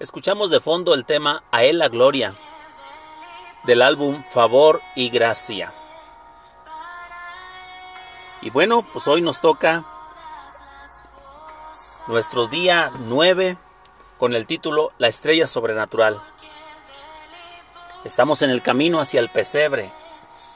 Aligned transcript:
Escuchamos 0.00 0.50
de 0.50 0.60
fondo 0.60 0.94
el 0.94 1.04
tema 1.04 1.42
A 1.50 1.64
Él 1.64 1.78
la 1.78 1.88
Gloria 1.88 2.32
del 3.64 3.82
álbum 3.82 4.22
Favor 4.32 4.80
y 4.94 5.10
Gracia. 5.10 5.72
Y 8.40 8.50
bueno, 8.50 8.86
pues 8.92 9.08
hoy 9.08 9.22
nos 9.22 9.40
toca 9.40 9.84
nuestro 12.06 12.46
día 12.46 12.92
9 13.00 13.58
con 14.18 14.34
el 14.36 14.46
título 14.46 14.92
La 14.98 15.08
estrella 15.08 15.48
sobrenatural. 15.48 16.22
Estamos 18.04 18.42
en 18.42 18.50
el 18.50 18.62
camino 18.62 19.00
hacia 19.00 19.18
el 19.18 19.28
pesebre, 19.28 19.90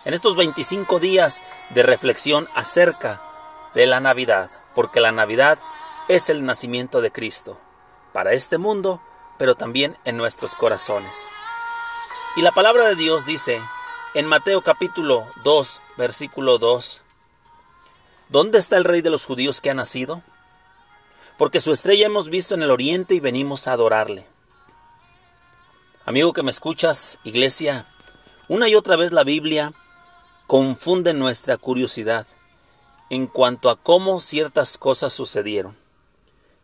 en 0.04 0.14
estos 0.14 0.36
25 0.36 1.00
días 1.00 1.42
de 1.70 1.82
reflexión 1.82 2.48
acerca 2.54 3.20
de 3.74 3.86
la 3.86 3.98
Navidad, 3.98 4.48
porque 4.76 5.00
la 5.00 5.10
Navidad 5.10 5.58
es 6.06 6.30
el 6.30 6.46
nacimiento 6.46 7.00
de 7.00 7.10
Cristo 7.10 7.58
para 8.12 8.34
este 8.34 8.56
mundo 8.56 9.00
pero 9.38 9.54
también 9.54 9.96
en 10.04 10.16
nuestros 10.16 10.54
corazones. 10.54 11.28
Y 12.36 12.42
la 12.42 12.52
palabra 12.52 12.86
de 12.86 12.96
Dios 12.96 13.26
dice 13.26 13.60
en 14.14 14.26
Mateo 14.26 14.62
capítulo 14.62 15.26
2, 15.44 15.80
versículo 15.96 16.58
2, 16.58 17.02
¿Dónde 18.28 18.58
está 18.58 18.78
el 18.78 18.84
rey 18.84 19.02
de 19.02 19.10
los 19.10 19.26
judíos 19.26 19.60
que 19.60 19.68
ha 19.68 19.74
nacido? 19.74 20.22
Porque 21.36 21.60
su 21.60 21.72
estrella 21.72 22.06
hemos 22.06 22.30
visto 22.30 22.54
en 22.54 22.62
el 22.62 22.70
oriente 22.70 23.14
y 23.14 23.20
venimos 23.20 23.68
a 23.68 23.72
adorarle. 23.72 24.26
Amigo 26.06 26.32
que 26.32 26.42
me 26.42 26.50
escuchas, 26.50 27.18
iglesia, 27.24 27.86
una 28.48 28.68
y 28.68 28.74
otra 28.74 28.96
vez 28.96 29.12
la 29.12 29.24
Biblia 29.24 29.74
confunde 30.46 31.14
nuestra 31.14 31.56
curiosidad 31.58 32.26
en 33.10 33.26
cuanto 33.26 33.68
a 33.68 33.76
cómo 33.76 34.20
ciertas 34.20 34.78
cosas 34.78 35.12
sucedieron. 35.12 35.76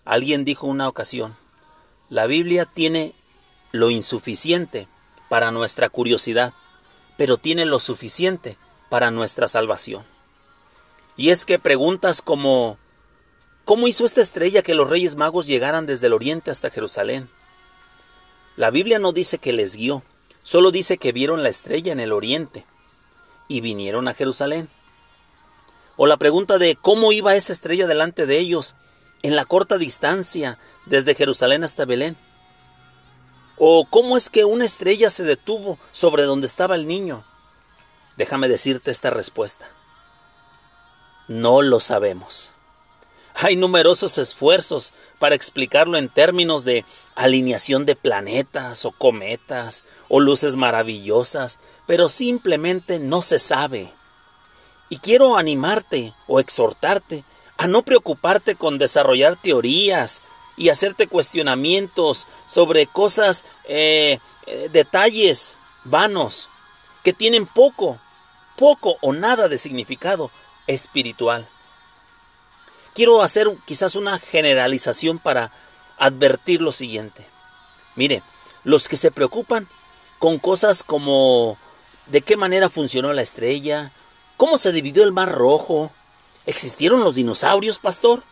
Alguien 0.05 0.47
dijo 0.47 0.67
una 0.67 0.89
ocasión, 0.89 1.37
la 2.09 2.27
Biblia 2.27 2.65
tiene 2.65 3.15
lo 3.73 3.91
insuficiente 3.91 4.89
para 5.29 5.51
nuestra 5.51 5.89
curiosidad, 5.89 6.55
pero 7.17 7.37
tiene 7.37 7.65
lo 7.65 7.81
suficiente 7.81 8.57
para 8.89 9.11
nuestra 9.11 9.49
salvación. 9.49 10.05
Y 11.17 11.31
es 11.31 11.45
que 11.45 11.59
preguntas 11.59 12.23
como 12.23 12.79
¿Cómo 13.69 13.87
hizo 13.87 14.07
esta 14.07 14.23
estrella 14.23 14.63
que 14.63 14.73
los 14.73 14.89
reyes 14.89 15.17
magos 15.17 15.47
llegaran 15.47 15.85
desde 15.85 16.07
el 16.07 16.15
oriente 16.15 16.51
hasta 16.51 16.71
Jerusalén? 16.71 17.29
La 18.57 18.71
Biblia 18.71 18.99
no 18.99 19.13
dice 19.13 19.37
que 19.37 19.53
les 19.53 19.77
guió, 19.77 20.03
solo 20.43 20.71
dice 20.71 20.97
que 20.97 21.13
vieron 21.13 21.43
la 21.43 21.51
estrella 21.51 21.93
en 21.93 22.01
el 22.01 22.15
oriente 22.15 22.65
y 23.47 23.61
vinieron 23.61 24.09
a 24.09 24.15
Jerusalén. 24.15 24.71
O 25.99 26.07
la 26.07 26.17
pregunta 26.17 26.57
de 26.57 26.77
cómo 26.77 27.13
iba 27.13 27.37
esa 27.37 27.53
estrella 27.53 27.87
delante 27.87 28.25
de 28.25 28.39
ellos 28.39 28.75
en 29.23 29.37
la 29.37 29.45
corta 29.45 29.79
distancia 29.79 30.59
desde 30.87 31.15
Jerusalén 31.15 31.65
hasta 31.65 31.85
Belén? 31.85 32.17
¿O 33.57 33.87
cómo 33.91 34.17
es 34.17 34.31
que 34.31 34.45
una 34.45 34.65
estrella 34.65 35.11
se 35.11 35.25
detuvo 35.25 35.79
sobre 35.93 36.23
donde 36.23 36.47
estaba 36.47 36.77
el 36.77 36.87
niño? 36.87 37.25
Déjame 38.17 38.49
decirte 38.49 38.91
esta 38.91 39.11
respuesta. 39.11 39.69
No 41.27 41.63
lo 41.63 41.81
sabemos. 41.81 42.53
Hay 43.35 43.55
numerosos 43.55 44.19
esfuerzos 44.19 44.93
para 45.21 45.37
explicarlo 45.37 45.97
en 45.97 46.09
términos 46.09 46.65
de 46.65 46.85
alineación 47.15 47.87
de 47.87 47.95
planetas 47.95 48.85
o 48.85 48.91
cometas 48.91 49.85
o 50.09 50.19
luces 50.19 50.57
maravillosas, 50.57 51.61
pero 51.87 52.09
simplemente 52.09 52.99
no 52.99 53.23
se 53.23 53.39
sabe. 53.39 53.93
Y 54.89 54.99
quiero 54.99 55.37
animarte 55.37 56.15
o 56.27 56.41
exhortarte 56.41 57.25
a 57.59 57.67
no 57.67 57.83
preocuparte 57.83 58.55
con 58.55 58.79
desarrollar 58.79 59.37
teorías 59.37 60.23
y 60.57 60.71
hacerte 60.71 61.09
cuestionamientos 61.09 62.27
sobre 62.47 62.87
cosas, 62.87 63.45
eh, 63.65 64.21
eh, 64.47 64.69
detalles 64.73 65.59
vanos, 65.85 66.49
que 67.03 67.13
tienen 67.13 67.47
poco, 67.47 67.99
poco 68.57 68.97
o 69.01 69.13
nada 69.13 69.49
de 69.49 69.59
significado 69.59 70.31
espiritual. 70.67 71.49
Quiero 72.95 73.23
hacer 73.23 73.49
quizás 73.65 73.95
una 73.95 74.19
generalización 74.19 75.19
para 75.19 75.53
advertir 75.99 76.61
lo 76.61 76.73
siguiente. 76.73 77.27
Mire, 77.97 78.23
los 78.65 78.89
que 78.89 78.97
se 78.97 79.11
preocupan 79.11 79.69
con 80.19 80.39
cosas 80.39 80.83
como 80.83 81.59
de 82.07 82.23
qué 82.23 82.37
manera 82.37 82.69
funcionó 82.69 83.13
la 83.13 83.23
estrella, 83.23 83.93
cómo 84.37 84.59
se 84.59 84.73
dividió 84.73 85.05
el 85.05 85.13
mar 85.13 85.33
rojo, 85.33 85.93
¿Existieron 86.49 87.05
los 87.05 87.15
dinosaurios, 87.15 87.79
pastor? 87.79 88.23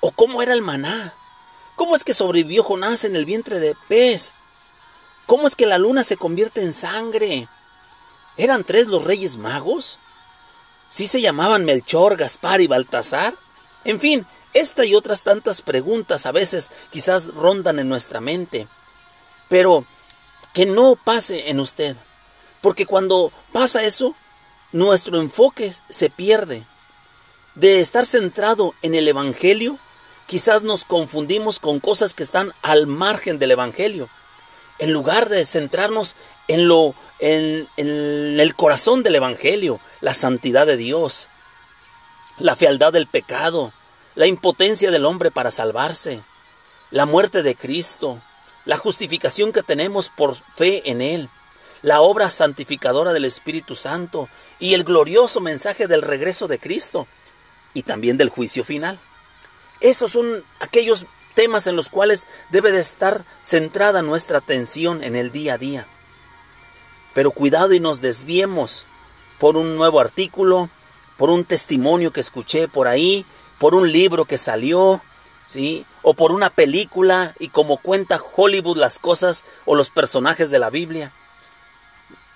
¿O 0.00 0.10
cómo 0.10 0.42
era 0.42 0.54
el 0.54 0.60
maná? 0.60 1.14
¿Cómo 1.76 1.94
es 1.94 2.02
que 2.02 2.12
sobrevivió 2.12 2.64
Jonás 2.64 3.04
en 3.04 3.14
el 3.14 3.24
vientre 3.24 3.60
de 3.60 3.76
pez? 3.86 4.34
¿Cómo 5.26 5.46
es 5.46 5.54
que 5.54 5.64
la 5.64 5.78
luna 5.78 6.02
se 6.02 6.16
convierte 6.16 6.62
en 6.62 6.72
sangre? 6.72 7.46
¿Eran 8.36 8.64
tres 8.64 8.88
los 8.88 9.04
reyes 9.04 9.36
magos? 9.36 10.00
¿Sí 10.88 11.06
se 11.06 11.20
llamaban 11.20 11.64
Melchor, 11.64 12.16
Gaspar 12.16 12.60
y 12.60 12.66
Baltasar? 12.66 13.36
En 13.84 14.00
fin, 14.00 14.26
esta 14.52 14.84
y 14.84 14.96
otras 14.96 15.22
tantas 15.22 15.62
preguntas 15.62 16.26
a 16.26 16.32
veces 16.32 16.72
quizás 16.90 17.28
rondan 17.28 17.78
en 17.78 17.88
nuestra 17.88 18.20
mente. 18.20 18.66
Pero 19.48 19.84
que 20.52 20.66
no 20.66 20.96
pase 20.96 21.50
en 21.50 21.60
usted, 21.60 21.96
porque 22.60 22.84
cuando 22.84 23.30
pasa 23.52 23.84
eso, 23.84 24.16
nuestro 24.72 25.20
enfoque 25.20 25.72
se 25.88 26.10
pierde 26.10 26.66
de 27.54 27.80
estar 27.80 28.06
centrado 28.06 28.74
en 28.82 28.94
el 28.94 29.06
Evangelio, 29.06 29.78
quizás 30.26 30.62
nos 30.62 30.84
confundimos 30.84 31.60
con 31.60 31.80
cosas 31.80 32.14
que 32.14 32.22
están 32.22 32.52
al 32.62 32.86
margen 32.86 33.38
del 33.38 33.52
Evangelio. 33.52 34.08
En 34.78 34.92
lugar 34.92 35.28
de 35.28 35.46
centrarnos 35.46 36.16
en 36.48 36.66
lo 36.68 36.94
en, 37.20 37.68
en, 37.76 38.40
el 38.40 38.54
corazón 38.54 39.02
del 39.02 39.14
Evangelio, 39.14 39.80
la 40.00 40.14
santidad 40.14 40.66
de 40.66 40.76
Dios, 40.76 41.28
la 42.38 42.56
fealdad 42.56 42.92
del 42.92 43.06
pecado, 43.06 43.72
la 44.16 44.26
impotencia 44.26 44.90
del 44.90 45.06
hombre 45.06 45.30
para 45.30 45.50
salvarse, 45.50 46.22
la 46.90 47.06
muerte 47.06 47.42
de 47.42 47.54
Cristo, 47.54 48.20
la 48.64 48.76
justificación 48.76 49.52
que 49.52 49.62
tenemos 49.62 50.10
por 50.10 50.36
fe 50.54 50.90
en 50.90 51.00
Él, 51.00 51.28
la 51.82 52.00
obra 52.00 52.30
santificadora 52.30 53.12
del 53.12 53.26
Espíritu 53.26 53.76
Santo 53.76 54.28
y 54.58 54.74
el 54.74 54.84
glorioso 54.84 55.40
mensaje 55.40 55.86
del 55.86 56.02
regreso 56.02 56.48
de 56.48 56.58
Cristo 56.58 57.06
y 57.74 57.82
también 57.82 58.16
del 58.16 58.30
juicio 58.30 58.64
final. 58.64 58.98
Esos 59.80 60.12
son 60.12 60.44
aquellos 60.60 61.06
temas 61.34 61.66
en 61.66 61.76
los 61.76 61.90
cuales 61.90 62.28
debe 62.50 62.72
de 62.72 62.80
estar 62.80 63.24
centrada 63.42 64.00
nuestra 64.02 64.38
atención 64.38 65.02
en 65.02 65.16
el 65.16 65.32
día 65.32 65.54
a 65.54 65.58
día. 65.58 65.86
Pero 67.12 67.32
cuidado 67.32 67.74
y 67.74 67.80
nos 67.80 68.00
desviemos 68.00 68.86
por 69.38 69.56
un 69.56 69.76
nuevo 69.76 70.00
artículo, 70.00 70.70
por 71.16 71.30
un 71.30 71.44
testimonio 71.44 72.12
que 72.12 72.20
escuché 72.20 72.68
por 72.68 72.88
ahí, 72.88 73.26
por 73.58 73.74
un 73.74 73.92
libro 73.92 74.24
que 74.24 74.38
salió, 74.38 75.02
¿sí? 75.48 75.84
O 76.02 76.14
por 76.14 76.32
una 76.32 76.50
película 76.50 77.34
y 77.38 77.48
como 77.48 77.78
cuenta 77.78 78.20
Hollywood 78.34 78.78
las 78.78 78.98
cosas 78.98 79.44
o 79.64 79.74
los 79.74 79.90
personajes 79.90 80.50
de 80.50 80.58
la 80.58 80.70
Biblia. 80.70 81.12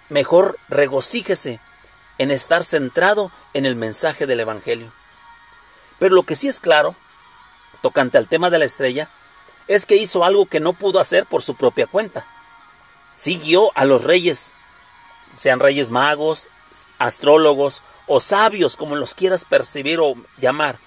Mejor 0.08 0.58
regocíjese 0.68 1.60
en 2.18 2.30
estar 2.30 2.64
centrado 2.64 3.30
en 3.54 3.66
el 3.66 3.76
mensaje 3.76 4.26
del 4.26 4.40
Evangelio. 4.40 4.92
Pero 5.98 6.14
lo 6.14 6.22
que 6.22 6.36
sí 6.36 6.48
es 6.48 6.60
claro, 6.60 6.94
tocante 7.82 8.18
al 8.18 8.28
tema 8.28 8.50
de 8.50 8.58
la 8.58 8.64
estrella, 8.64 9.10
es 9.66 9.86
que 9.86 9.96
hizo 9.96 10.24
algo 10.24 10.46
que 10.46 10.60
no 10.60 10.72
pudo 10.72 11.00
hacer 11.00 11.26
por 11.26 11.42
su 11.42 11.54
propia 11.54 11.86
cuenta. 11.86 12.26
Siguió 13.14 13.70
a 13.74 13.84
los 13.84 14.04
reyes, 14.04 14.54
sean 15.34 15.60
reyes 15.60 15.90
magos, 15.90 16.50
astrólogos 16.98 17.82
o 18.06 18.20
sabios, 18.20 18.76
como 18.76 18.96
los 18.96 19.14
quieras 19.14 19.44
percibir 19.44 20.00
o 20.00 20.14
llamar, 20.38 20.78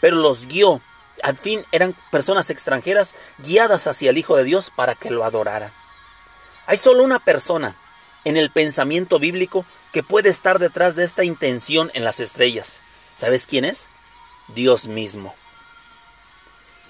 pero 0.00 0.16
los 0.16 0.46
guió. 0.46 0.80
Al 1.22 1.36
fin 1.36 1.64
eran 1.72 1.96
personas 2.12 2.50
extranjeras 2.50 3.14
guiadas 3.38 3.86
hacia 3.86 4.10
el 4.10 4.18
Hijo 4.18 4.36
de 4.36 4.44
Dios 4.44 4.70
para 4.74 4.94
que 4.94 5.10
lo 5.10 5.24
adorara. 5.24 5.72
Hay 6.66 6.76
solo 6.76 7.02
una 7.02 7.18
persona 7.18 7.76
en 8.24 8.36
el 8.36 8.50
pensamiento 8.50 9.18
bíblico 9.18 9.64
que 9.92 10.02
puede 10.02 10.28
estar 10.28 10.58
detrás 10.58 10.94
de 10.94 11.04
esta 11.04 11.24
intención 11.24 11.90
en 11.94 12.04
las 12.04 12.20
estrellas. 12.20 12.82
¿Sabes 13.14 13.46
quién 13.46 13.64
es? 13.64 13.88
Dios 14.54 14.88
mismo. 14.88 15.34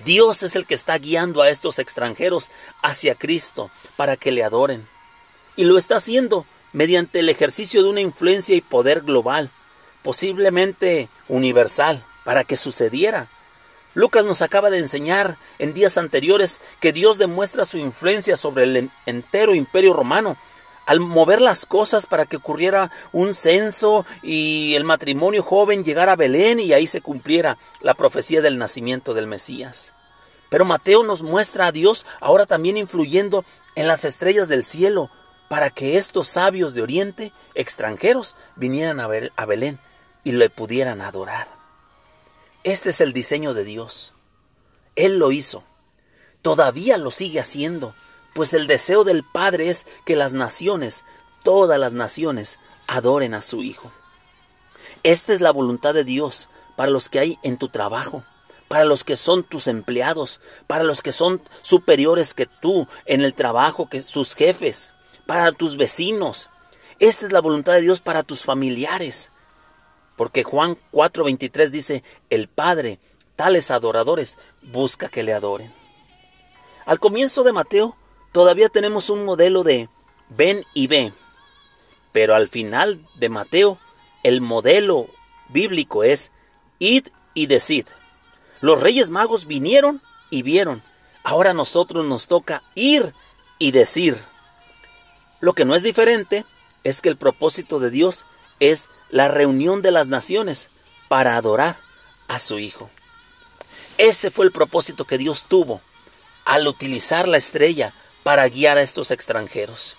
Dios 0.05 0.43
es 0.43 0.55
el 0.55 0.67
que 0.67 0.75
está 0.75 0.97
guiando 0.99 1.43
a 1.43 1.51
estos 1.51 1.79
extranjeros 1.79 2.51
hacia 2.83 3.15
Cristo 3.15 3.71
para 3.97 4.17
que 4.17 4.31
le 4.31 4.45
adoren. 4.45 4.87
Y 5.57 5.65
lo 5.65 5.77
está 5.77 5.97
haciendo 5.97 6.47
mediante 6.73 7.21
el 7.21 7.29
ejercicio 7.29 7.83
de 7.83 7.89
una 7.89 8.01
influencia 8.01 8.55
y 8.55 8.61
poder 8.61 9.01
global, 9.01 9.51
posiblemente 10.03 11.09
universal, 11.27 12.05
para 12.25 12.45
que 12.45 12.57
sucediera. 12.57 13.29
Lucas 13.95 14.25
nos 14.25 14.43
acaba 14.43 14.71
de 14.71 14.79
enseñar 14.79 15.39
en 15.59 15.75
días 15.75 15.99
anteriores 15.99 16.61
que 16.79 16.93
Dios 16.93 17.19
demuestra 17.19 17.65
su 17.65 17.79
influencia 17.79 18.37
sobre 18.37 18.65
el 18.65 18.91
entero 19.07 19.55
imperio 19.55 19.95
romano 19.95 20.37
al 20.89 21.01
mover 21.01 21.43
las 21.43 21.67
cosas 21.67 22.07
para 22.07 22.25
que 22.25 22.39
ocurriera 22.39 22.91
un 23.13 23.35
censo 23.35 24.07
y 24.23 24.75
el 24.75 24.85
matrimonio 24.85 25.43
joven 25.43 25.85
llegara 25.85 26.13
a 26.13 26.17
Belén 26.17 26.61
y 26.61 26.73
ahí 26.73 26.87
se 26.87 27.03
cumpliera 27.03 27.59
la 27.83 27.93
profecía 27.93 28.41
del 28.41 28.57
nacimiento 28.57 29.13
del 29.13 29.27
Mesías. 29.27 29.93
Pero 30.49 30.65
Mateo 30.65 31.03
nos 31.03 31.23
muestra 31.23 31.67
a 31.67 31.73
Dios 31.73 32.07
ahora 32.21 32.47
también 32.47 32.79
influyendo 32.79 33.45
en 33.75 33.87
las 33.87 34.07
estrellas 34.07 34.49
del 34.49 34.65
cielo 34.65 35.11
para 35.51 35.69
que 35.69 35.99
estos 35.99 36.27
sabios 36.27 36.73
de 36.73 36.81
Oriente, 36.81 37.33
extranjeros, 37.55 38.35
vinieran 38.57 38.99
a 38.99 39.45
Belén 39.45 39.79
y 40.25 40.33
le 40.33 40.49
pudieran 40.49 41.03
adorar. 41.03 41.49
Este 42.65 42.89
es 42.89 43.03
el 43.03 43.13
diseño 43.13 43.53
de 43.53 43.65
Dios. 43.65 44.15
Él 44.97 45.19
lo 45.19 45.33
hizo. 45.33 45.65
Todavía 46.41 46.97
lo 46.97 47.11
sigue 47.11 47.41
haciendo, 47.41 47.95
pues 48.39 48.55
el 48.55 48.69
deseo 48.69 49.03
del 49.03 49.25
Padre 49.25 49.69
es 49.69 49.85
que 50.05 50.15
las 50.15 50.33
naciones, 50.33 51.03
todas 51.43 51.77
las 51.77 51.93
naciones, 51.93 52.61
adoren 52.87 53.35
a 53.35 53.43
su 53.43 53.65
Hijo. 53.65 53.91
Esta 55.03 55.33
es 55.33 55.41
la 55.41 55.51
voluntad 55.51 55.93
de 55.93 56.05
Dios 56.05 56.49
para 56.77 56.89
los 56.89 57.09
que 57.09 57.19
hay 57.19 57.39
en 57.43 57.57
tu 57.57 57.69
trabajo, 57.69 58.23
para 58.69 58.85
los 58.85 59.03
que 59.03 59.17
son 59.17 59.43
tus 59.43 59.67
empleados, 59.67 60.41
para 60.69 60.85
los 60.85 61.03
que 61.03 61.11
son 61.11 61.43
superiores 61.63 62.33
que 62.33 62.47
tú 62.47 62.87
en 63.07 63.23
el 63.23 63.35
trabajo, 63.35 63.89
que 63.89 64.01
tus 64.03 64.37
jefes, 64.37 64.93
para 65.27 65.51
tus 65.51 65.77
vecinos. 65.77 66.49
Esta 67.01 67.27
es 67.27 67.33
la 67.33 67.41
voluntad 67.41 67.73
de 67.73 67.81
Dios 67.81 68.01
para 68.01 68.23
tus 68.23 68.45
familiares. 68.45 69.33
Porque 70.15 70.45
Juan 70.45 70.79
4:23 70.93 71.71
dice, 71.71 72.05
el 72.31 72.47
Padre, 72.47 73.01
tales 73.35 73.73
adoradores, 73.73 74.39
busca 74.63 75.09
que 75.09 75.25
le 75.25 75.33
adoren. 75.33 75.75
Al 76.87 77.01
comienzo 77.01 77.43
de 77.43 77.53
Mateo 77.53 77.97
todavía 78.39 78.69
tenemos 78.69 79.11
un 79.11 79.25
modelo 79.25 79.65
de 79.65 79.89
ven 80.29 80.65
y 80.73 80.87
ve. 80.87 81.13
Pero 82.13 82.37
al 82.37 82.47
final 82.47 83.05
de 83.17 83.29
Mateo, 83.29 83.81
el 84.23 84.41
modelo 84.41 85.09
bíblico 85.49 86.05
es 86.05 86.31
id 86.79 87.09
y 87.35 87.47
decid. 87.47 87.87
Los 88.61 88.81
reyes 88.81 89.11
magos 89.11 89.49
vinieron 89.49 90.01
y 90.31 90.43
vieron. 90.43 90.85
Ahora 91.25 91.51
a 91.51 91.55
nosotros 91.55 92.07
nos 92.07 92.29
toca 92.29 92.63
ir 92.77 93.13
y 93.59 93.73
decir. 93.73 94.17
Lo 95.41 95.53
que 95.53 95.65
no 95.65 95.75
es 95.75 95.83
diferente 95.83 96.45
es 96.85 97.03
que 97.03 97.09
el 97.09 97.17
propósito 97.17 97.81
de 97.81 97.91
Dios 97.91 98.25
es 98.61 98.89
la 99.11 99.27
reunión 99.27 99.83
de 99.83 99.91
las 99.91 100.07
naciones 100.07 100.71
para 101.09 101.37
adorar 101.37 101.77
a 102.29 102.39
su 102.39 102.61
Hijo. 102.61 102.89
Ese 103.97 104.31
fue 104.31 104.45
el 104.45 104.53
propósito 104.53 105.07
que 105.07 105.19
Dios 105.19 105.47
tuvo 105.49 105.81
al 106.45 106.69
utilizar 106.69 107.27
la 107.27 107.37
estrella 107.37 107.93
para 108.29 108.47
guiar 108.51 108.77
a 108.77 108.83
estos 108.83 109.11
extranjeros. 109.11 109.97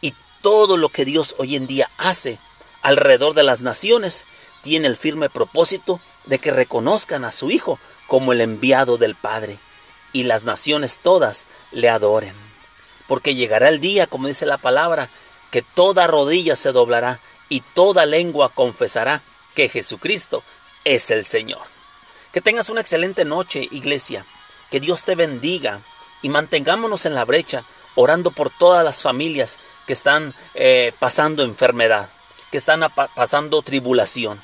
Y 0.00 0.12
todo 0.42 0.76
lo 0.76 0.88
que 0.88 1.04
Dios 1.04 1.36
hoy 1.38 1.54
en 1.54 1.68
día 1.68 1.88
hace 1.96 2.40
alrededor 2.82 3.34
de 3.34 3.44
las 3.44 3.62
naciones 3.62 4.24
tiene 4.62 4.88
el 4.88 4.96
firme 4.96 5.30
propósito 5.30 6.00
de 6.24 6.40
que 6.40 6.50
reconozcan 6.50 7.24
a 7.24 7.30
su 7.30 7.52
Hijo 7.52 7.78
como 8.08 8.32
el 8.32 8.40
enviado 8.40 8.96
del 8.96 9.14
Padre 9.14 9.60
y 10.12 10.24
las 10.24 10.42
naciones 10.42 10.98
todas 10.98 11.46
le 11.70 11.88
adoren. 11.88 12.34
Porque 13.06 13.36
llegará 13.36 13.68
el 13.68 13.78
día, 13.78 14.08
como 14.08 14.26
dice 14.26 14.44
la 14.44 14.58
palabra, 14.58 15.08
que 15.52 15.62
toda 15.62 16.08
rodilla 16.08 16.56
se 16.56 16.72
doblará 16.72 17.20
y 17.48 17.60
toda 17.60 18.06
lengua 18.06 18.48
confesará 18.48 19.22
que 19.54 19.68
Jesucristo 19.68 20.42
es 20.82 21.12
el 21.12 21.24
Señor. 21.24 21.62
Que 22.32 22.40
tengas 22.40 22.70
una 22.70 22.80
excelente 22.80 23.24
noche, 23.24 23.68
iglesia. 23.70 24.26
Que 24.68 24.80
Dios 24.80 25.04
te 25.04 25.14
bendiga 25.14 25.80
y 26.22 26.28
mantengámonos 26.28 27.06
en 27.06 27.14
la 27.14 27.24
brecha, 27.24 27.64
orando 27.94 28.30
por 28.30 28.50
todas 28.50 28.84
las 28.84 29.02
familias 29.02 29.58
que 29.86 29.92
están 29.92 30.34
eh, 30.54 30.92
pasando 30.98 31.42
enfermedad, 31.42 32.10
que 32.50 32.58
están 32.58 32.80
pasando 33.14 33.62
tribulación. 33.62 34.40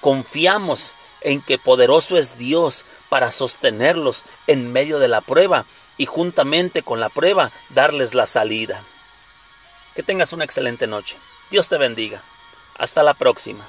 Confiamos 0.00 0.94
en 1.20 1.40
que 1.40 1.58
poderoso 1.58 2.18
es 2.18 2.38
Dios 2.38 2.84
para 3.08 3.32
sostenerlos 3.32 4.24
en 4.46 4.72
medio 4.72 4.98
de 4.98 5.08
la 5.08 5.20
prueba 5.20 5.66
y 5.96 6.06
juntamente 6.06 6.82
con 6.82 7.00
la 7.00 7.08
prueba 7.08 7.52
darles 7.70 8.14
la 8.14 8.26
salida. 8.26 8.82
Que 9.94 10.02
tengas 10.02 10.32
una 10.32 10.44
excelente 10.44 10.86
noche. 10.86 11.16
Dios 11.50 11.68
te 11.68 11.78
bendiga. 11.78 12.22
Hasta 12.76 13.02
la 13.02 13.14
próxima. 13.14 13.64